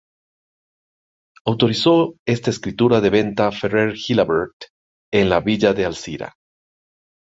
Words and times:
Autorizó 1.45 2.15
esta 2.25 2.49
escritura 2.49 3.01
de 3.01 3.11
venta 3.11 3.51
Ferrer 3.51 3.93
Gilabert 3.93 4.55
en 5.13 5.29
la 5.29 5.41
villa 5.41 5.73
de 5.73 5.85
Alcira. 5.85 6.33